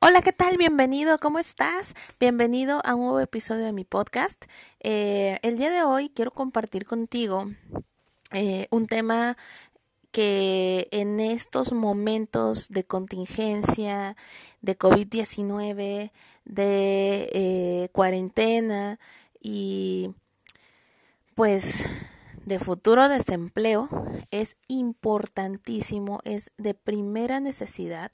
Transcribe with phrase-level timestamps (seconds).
[0.00, 0.56] Hola, ¿qué tal?
[0.58, 1.94] Bienvenido, ¿cómo estás?
[2.20, 4.44] Bienvenido a un nuevo episodio de mi podcast.
[4.78, 7.50] Eh, el día de hoy quiero compartir contigo
[8.30, 9.36] eh, un tema
[10.12, 14.16] que en estos momentos de contingencia,
[14.60, 16.12] de COVID-19,
[16.44, 19.00] de eh, cuarentena
[19.40, 20.14] y
[21.34, 21.86] pues
[22.46, 23.88] de futuro desempleo
[24.30, 28.12] es importantísimo, es de primera necesidad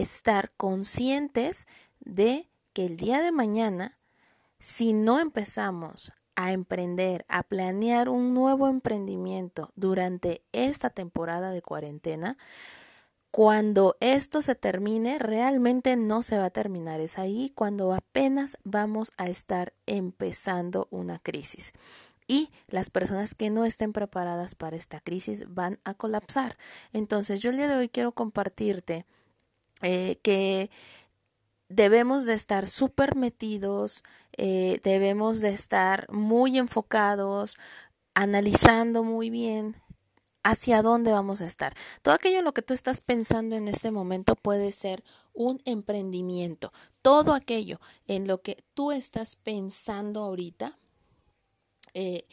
[0.00, 1.66] estar conscientes
[2.00, 3.98] de que el día de mañana,
[4.58, 12.38] si no empezamos a emprender, a planear un nuevo emprendimiento durante esta temporada de cuarentena,
[13.30, 17.00] cuando esto se termine, realmente no se va a terminar.
[17.00, 21.72] Es ahí cuando apenas vamos a estar empezando una crisis.
[22.26, 26.56] Y las personas que no estén preparadas para esta crisis van a colapsar.
[26.92, 29.06] Entonces yo el día de hoy quiero compartirte
[29.82, 30.70] eh, que
[31.68, 34.02] debemos de estar súper metidos,
[34.36, 37.56] eh, debemos de estar muy enfocados,
[38.14, 39.76] analizando muy bien
[40.44, 41.74] hacia dónde vamos a estar.
[42.02, 46.72] Todo aquello en lo que tú estás pensando en este momento puede ser un emprendimiento.
[47.00, 50.76] Todo aquello en lo que tú estás pensando ahorita
[51.94, 52.26] eh,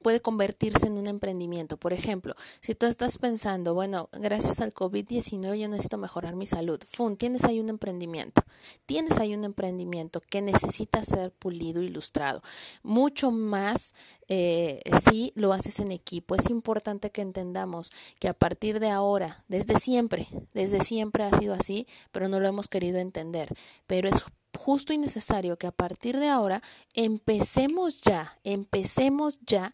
[0.00, 1.76] puede, convertirse en un emprendimiento.
[1.76, 6.80] Por ejemplo, si tú estás pensando, bueno, gracias al COVID-19 yo necesito mejorar mi salud,
[6.88, 7.16] ¡fum!
[7.16, 8.42] Tienes ahí un emprendimiento.
[8.86, 12.40] Tienes ahí un emprendimiento que necesita ser pulido, ilustrado.
[12.82, 13.92] Mucho más
[14.28, 14.80] eh,
[15.10, 16.34] si lo haces en equipo.
[16.34, 21.52] Es importante que entendamos que a partir de ahora, desde siempre, desde siempre ha sido
[21.52, 23.54] así, pero no lo hemos querido entender.
[23.86, 24.24] Pero es
[24.64, 26.62] justo y necesario que a partir de ahora
[26.94, 29.72] empecemos ya, empecemos ya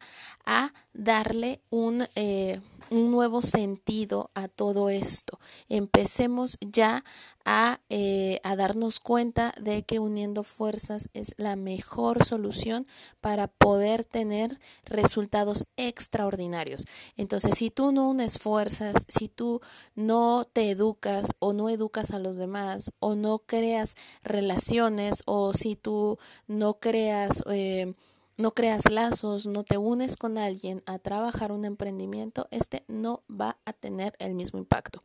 [0.49, 5.39] a darle un, eh, un nuevo sentido a todo esto.
[5.69, 7.05] Empecemos ya
[7.45, 12.87] a, eh, a, darnos cuenta de que uniendo fuerzas es la mejor solución
[13.21, 16.87] para poder tener resultados extraordinarios.
[17.19, 19.61] Entonces, si tú no unes fuerzas, si tú
[19.97, 25.77] no te educas o no educas a los demás o no creas relaciones o si
[25.77, 27.45] tú no creas...
[27.51, 27.93] Eh,
[28.39, 33.59] no creas lazos, no te unes con alguien a trabajar un emprendimiento, este no va
[33.67, 35.01] a tener el mismo impacto.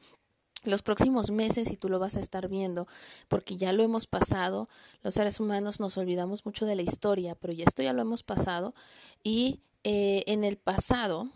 [0.63, 2.88] Los próximos meses, y tú lo vas a estar viendo,
[3.27, 4.69] porque ya lo hemos pasado,
[5.01, 8.23] los seres humanos nos olvidamos mucho de la historia, pero ya esto ya lo hemos
[8.23, 8.73] pasado,
[9.23, 11.27] y eh, en el pasado,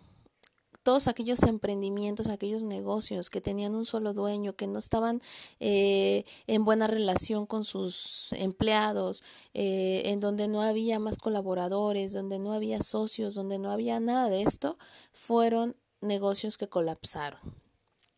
[0.87, 5.21] todos aquellos emprendimientos, aquellos negocios que tenían un solo dueño, que no estaban
[5.59, 9.21] eh, en buena relación con sus empleados,
[9.53, 14.29] eh, en donde no había más colaboradores, donde no había socios, donde no había nada
[14.29, 14.77] de esto,
[15.11, 17.41] fueron negocios que colapsaron.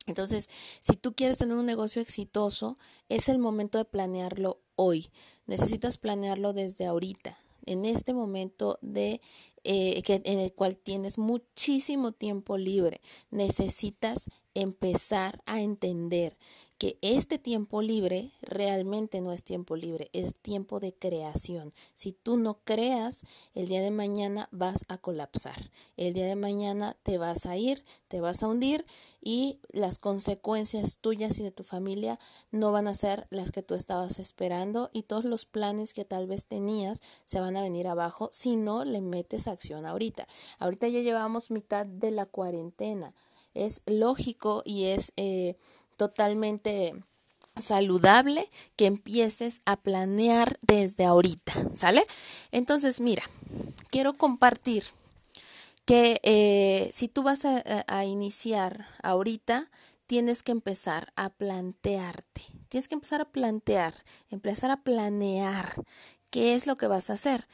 [0.06, 0.48] Entonces,
[0.80, 2.76] si tú quieres tener un negocio exitoso,
[3.08, 5.10] es el momento de planearlo hoy.
[5.48, 7.40] Necesitas planearlo desde ahorita
[7.72, 9.22] en este momento de
[9.64, 16.38] eh, que, en el cual tienes muchísimo tiempo libre, necesitas empezar a entender
[16.80, 21.74] que este tiempo libre realmente no es tiempo libre, es tiempo de creación.
[21.94, 23.24] Si tú no creas,
[23.54, 25.72] el día de mañana vas a colapsar.
[25.98, 28.86] El día de mañana te vas a ir, te vas a hundir
[29.22, 32.18] y las consecuencias tuyas y de tu familia
[32.50, 36.28] no van a ser las que tú estabas esperando y todos los planes que tal
[36.28, 40.28] vez tenías se van a venir abajo si no le metes acción ahorita.
[40.60, 43.14] Ahorita ya llevamos mitad de la cuarentena.
[43.54, 45.12] Es lógico y es...
[45.18, 45.58] Eh,
[46.00, 46.96] totalmente
[47.60, 52.04] saludable que empieces a planear desde ahorita, ¿sale?
[52.52, 53.24] Entonces, mira,
[53.90, 54.86] quiero compartir
[55.84, 59.70] que eh, si tú vas a, a iniciar ahorita,
[60.08, 63.94] tienes que empezar a plantearte, tienes que empezar a plantear,
[64.32, 65.74] empezar a planear
[66.32, 67.46] qué es lo que vas a hacer.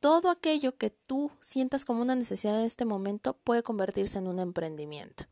[0.00, 4.38] Todo aquello que tú sientas como una necesidad en este momento puede convertirse en un
[4.38, 5.26] emprendimiento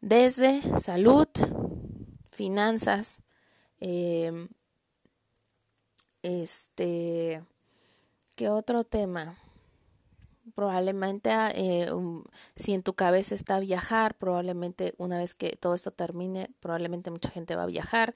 [0.00, 1.26] desde salud,
[2.36, 3.22] finanzas,
[3.80, 4.48] em,
[6.22, 7.42] este,
[8.36, 9.38] ¿qué otro tema?
[10.54, 11.90] Probablemente eh,
[12.54, 17.30] si en tu cabeza está viajar, probablemente una vez que todo esto termine, probablemente mucha
[17.30, 18.14] gente va a viajar.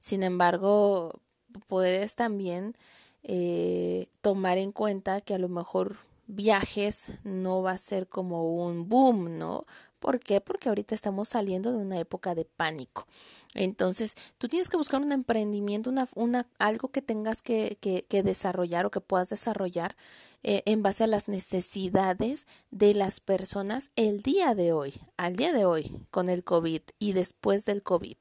[0.00, 1.20] Sin embargo,
[1.66, 2.76] puedes también
[3.22, 5.96] eh, tomar en cuenta que a lo mejor
[6.28, 9.64] viajes no va a ser como un boom, ¿no?
[9.98, 10.40] ¿Por qué?
[10.40, 13.08] Porque ahorita estamos saliendo de una época de pánico.
[13.54, 18.22] Entonces, tú tienes que buscar un emprendimiento, una, una, algo que tengas que, que, que
[18.22, 19.96] desarrollar o que puedas desarrollar
[20.44, 25.52] eh, en base a las necesidades de las personas el día de hoy, al día
[25.52, 28.18] de hoy, con el COVID y después del COVID.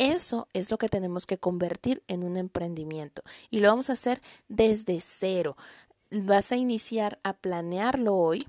[0.00, 4.22] Eso es lo que tenemos que convertir en un emprendimiento y lo vamos a hacer
[4.48, 5.56] desde cero.
[6.10, 8.46] Vas a iniciar a planearlo hoy,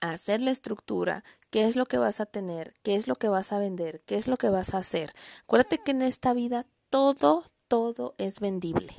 [0.00, 3.28] a hacer la estructura, qué es lo que vas a tener, qué es lo que
[3.28, 5.14] vas a vender, qué es lo que vas a hacer.
[5.44, 8.92] Acuérdate que en esta vida todo, todo es vendible.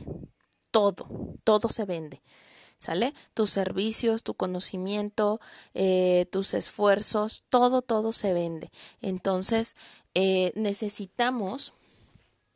[0.72, 1.07] Todo,
[1.44, 2.22] todo se vende.
[2.77, 3.13] ¿Sale?
[3.33, 5.39] Tus servicios, tu conocimiento,
[5.74, 8.69] eh, tus esfuerzos, todo, todo se vende.
[9.01, 9.75] Entonces,
[10.13, 11.74] eh, necesitamos,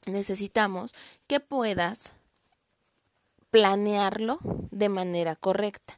[0.06, 0.94] necesitamos
[1.28, 2.14] que puedas
[3.52, 4.40] planearlo
[4.72, 5.98] de manera correcta.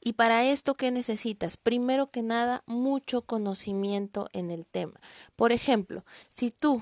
[0.00, 1.56] Y para esto, ¿qué necesitas?
[1.56, 5.00] Primero que nada, mucho conocimiento en el tema.
[5.36, 6.80] Por ejemplo, si tú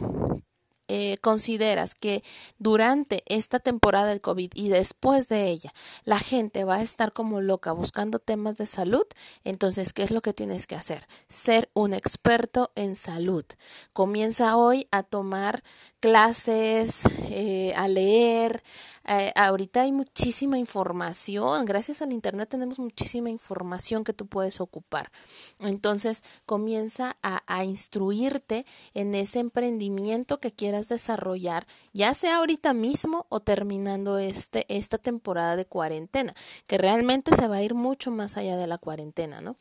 [0.88, 2.22] eh, consideras que
[2.58, 5.72] durante esta temporada del COVID y después de ella
[6.04, 9.04] la gente va a estar como loca buscando temas de salud,
[9.44, 11.06] entonces, ¿qué es lo que tienes que hacer?
[11.28, 13.44] Ser un experto en salud.
[13.92, 15.62] Comienza hoy a tomar
[16.00, 18.62] clases, eh, a leer.
[19.08, 21.64] Eh, ahorita hay muchísima información.
[21.64, 25.10] Gracias al Internet tenemos muchísima información que tú puedes ocupar.
[25.60, 33.26] Entonces, comienza a, a instruirte en ese emprendimiento que quieras desarrollar, ya sea ahorita mismo
[33.28, 36.34] o terminando este, esta temporada de cuarentena,
[36.66, 39.56] que realmente se va a ir mucho más allá de la cuarentena, ¿no?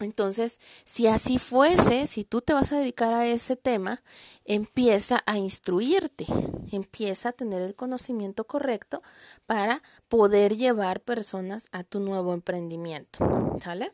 [0.00, 4.02] Entonces, si así fuese, si tú te vas a dedicar a ese tema,
[4.44, 6.26] empieza a instruirte,
[6.72, 9.02] empieza a tener el conocimiento correcto
[9.46, 13.24] para poder llevar personas a tu nuevo emprendimiento,
[13.62, 13.92] ¿sale?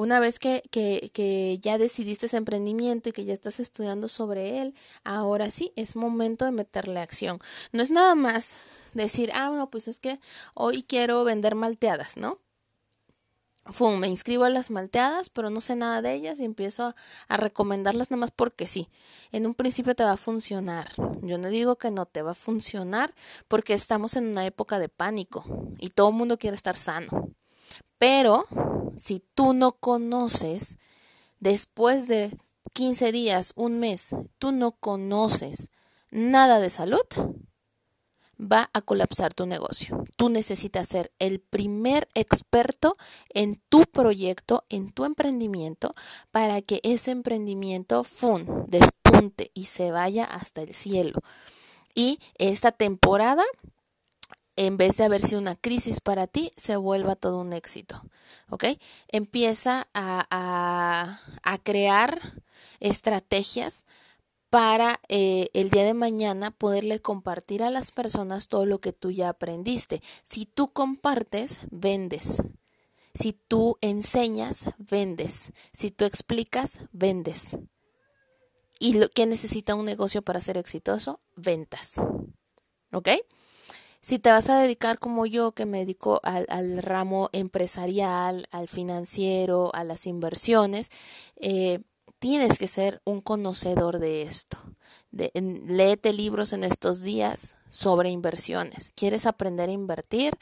[0.00, 4.74] Una vez que, que, ya decidiste ese emprendimiento y que ya estás estudiando sobre él,
[5.04, 7.38] ahora sí es momento de meterle acción.
[7.72, 8.54] No es nada más
[8.94, 10.18] decir, ah, no, pues es que
[10.54, 12.38] hoy quiero vender malteadas, ¿no?
[13.66, 16.96] Fum, me inscribo a las malteadas, pero no sé nada de ellas y empiezo a,
[17.28, 18.88] a, recomendarlas nada más porque sí.
[19.32, 20.92] En un principio te va a funcionar.
[21.20, 23.14] Yo no digo que no te va a funcionar
[23.48, 25.44] porque estamos en una época de pánico
[25.78, 27.34] y todo el mundo quiere estar sano.
[27.98, 28.44] Pero
[28.96, 30.76] si tú no conoces,
[31.38, 32.36] después de
[32.72, 35.70] 15 días, un mes, tú no conoces
[36.10, 37.04] nada de salud,
[38.40, 40.02] va a colapsar tu negocio.
[40.16, 42.94] Tú necesitas ser el primer experto
[43.34, 45.92] en tu proyecto, en tu emprendimiento,
[46.30, 51.20] para que ese emprendimiento fun, despunte y se vaya hasta el cielo.
[51.94, 53.44] Y esta temporada
[54.66, 58.02] en vez de haber sido una crisis para ti, se vuelva todo un éxito.
[58.50, 58.64] ¿Ok?
[59.08, 62.42] Empieza a, a, a crear
[62.78, 63.86] estrategias
[64.50, 69.10] para eh, el día de mañana poderle compartir a las personas todo lo que tú
[69.10, 70.02] ya aprendiste.
[70.22, 72.42] Si tú compartes, vendes.
[73.14, 75.52] Si tú enseñas, vendes.
[75.72, 77.56] Si tú explicas, vendes.
[78.78, 81.18] ¿Y lo que necesita un negocio para ser exitoso?
[81.34, 81.94] Ventas.
[82.92, 83.08] ¿Ok?
[84.00, 89.74] Si te vas a dedicar como yo, que me dedico al, ramo empresarial, al financiero,
[89.74, 90.88] a las inversiones,
[91.36, 91.82] eh,
[92.18, 94.58] tienes que ser un conocedor de esto.
[95.10, 95.30] De,
[95.66, 98.92] léete libros en estos días sobre inversiones.
[98.94, 100.34] ¿Quieres aprender a invertir?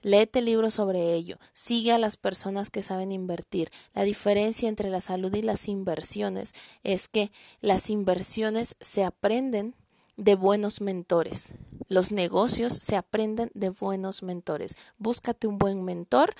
[0.00, 1.38] Léete libros sobre ello.
[1.52, 3.70] Sigue a las personas que saben invertir.
[3.94, 7.30] La diferencia entre la salud y las inversiones es que
[7.60, 9.74] las inversiones se aprenden
[10.16, 11.54] de buenos mentores.
[11.88, 14.76] Los negocios se aprenden de buenos mentores.
[14.98, 16.34] Búscate un buen mentor,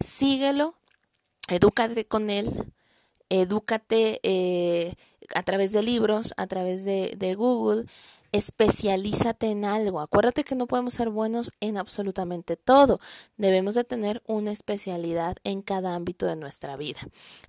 [0.00, 0.74] síguelo,
[1.48, 2.72] edúcate con él,
[3.28, 4.94] edúcate eh,
[5.34, 7.86] a través de libros, a través de, de Google,
[8.32, 10.00] especialízate en algo.
[10.00, 13.00] Acuérdate que no podemos ser buenos en absolutamente todo.
[13.36, 17.00] Debemos de tener una especialidad en cada ámbito de nuestra vida.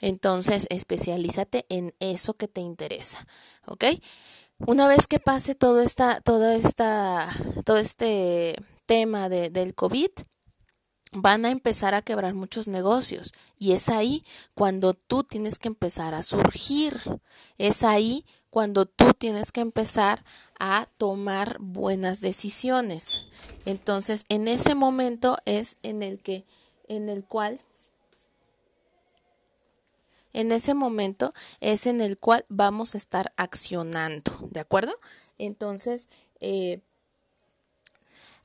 [0.02, 3.26] Entonces, especialízate en eso que te interesa.
[3.66, 3.86] ¿Ok?
[4.66, 7.30] Una vez que pase todo esta, toda esta,
[7.64, 10.10] todo este tema de, del COVID,
[11.14, 14.22] van a empezar a quebrar muchos negocios y es ahí
[14.56, 17.00] cuando tú tienes que empezar a surgir,
[17.58, 20.26] es ahí cuando tú tienes que empezar
[20.60, 23.28] a tomar buenas decisiones.
[23.66, 26.46] Entonces, en ese momento es en el que
[26.88, 27.60] en el cual
[30.38, 34.94] en ese momento es en el cual vamos a estar accionando, ¿de acuerdo?
[35.40, 36.82] Entonces, eh,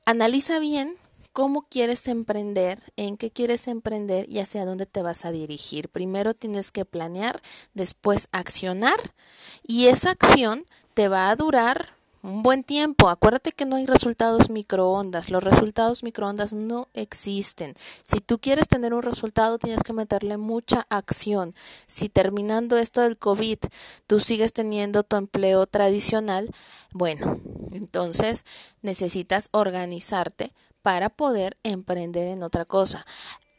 [0.03, 0.95] analiza bien
[1.33, 5.87] cómo quieres emprender, en qué quieres emprender y hacia dónde te vas a dirigir.
[5.87, 7.43] Primero tienes que planear,
[7.75, 9.13] después accionar
[9.61, 13.09] y esa acción te va a durar un buen tiempo.
[13.09, 15.29] Acuérdate que no hay resultados microondas.
[15.29, 17.75] Los resultados microondas no existen.
[18.03, 21.53] Si tú quieres tener un resultado, tienes que meterle mucha acción.
[21.85, 23.59] Si terminando esto del COVID,
[24.07, 26.49] tú sigues teniendo tu empleo tradicional,
[26.91, 27.37] bueno,
[27.71, 28.45] entonces
[28.81, 33.05] necesitas organizarte para poder emprender en otra cosa.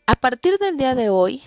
[0.06, 1.42] A partir del día de hoy,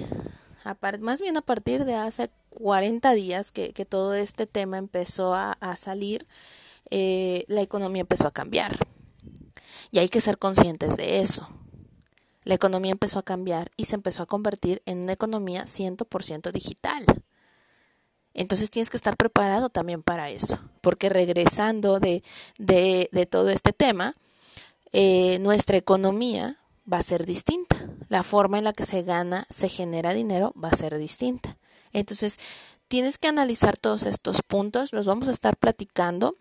[0.99, 6.27] más bien a partir de hace 40 días que, todo este tema empezó a salir,
[6.89, 8.77] eh, la economía empezó a cambiar.
[9.91, 11.47] Y hay que ser conscientes de eso.
[12.43, 17.05] La economía empezó a cambiar y se empezó a convertir en una economía 100% digital.
[18.33, 22.23] Entonces tienes que estar preparado también para eso, porque regresando de,
[22.57, 24.13] de, todo este tema,
[24.93, 26.57] eh, nuestra economía
[26.91, 27.75] va a ser distinta.
[28.09, 31.57] La forma en la que se gana, se genera dinero va a ser distinta.
[31.93, 32.37] Entonces,
[32.87, 36.33] tienes que analizar todos estos puntos, los vamos a estar platicando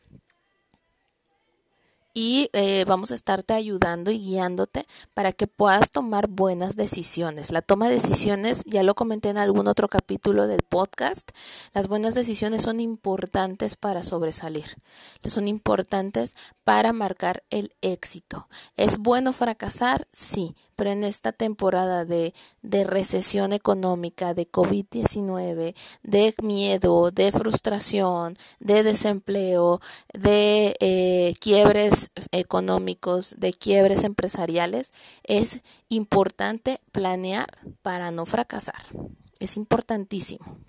[2.17, 7.51] y eh, vamos a estarte ayudando y guiándote para que puedas tomar buenas decisiones.
[7.51, 11.33] La toma de decisiones, ya lo comenté en algún otro capítulo del podcast,
[11.75, 14.65] las buenas decisiones son importantes para sobresalir,
[15.27, 18.49] son importantes para marcar el éxito.
[18.77, 20.07] ¿Es bueno fracasar?
[20.11, 22.33] Sí, pero en esta temporada de,
[22.63, 29.81] de recesión económica, de COVID-19, de miedo, de frustración, de desempleo,
[30.15, 31.35] de eh,
[32.33, 34.93] económicos, de quiebres empresariales,
[35.25, 37.47] es importante planear
[37.83, 38.83] para no fracasar.
[39.39, 40.66] Es importantísimo.